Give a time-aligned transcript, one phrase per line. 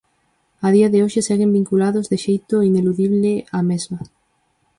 [0.67, 3.99] A día de hoxe seguen vinculados de xeito ineludible á mesma.